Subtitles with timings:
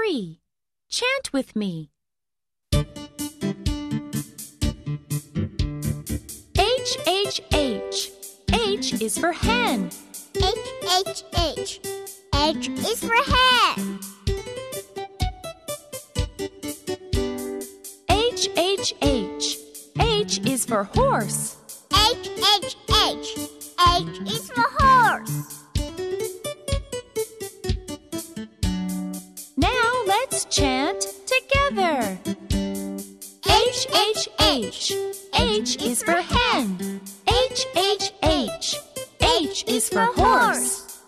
[0.00, 0.40] three.
[0.88, 1.90] Chant with me.
[6.58, 8.10] H, H, H.
[8.52, 9.90] H is for hen.
[10.36, 10.44] H
[11.06, 11.80] H H.
[12.34, 14.00] H is for hen.
[18.08, 19.58] H, H, H.
[20.00, 21.56] H is for horse.
[21.92, 23.38] H H H.
[23.96, 24.69] H is for
[30.50, 32.18] chant together.
[33.46, 34.92] H H H.
[35.38, 37.00] H is for hen.
[37.28, 38.76] H H H.
[39.20, 40.98] H is for horse.